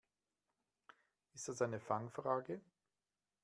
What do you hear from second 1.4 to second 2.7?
das eine Fangfrage?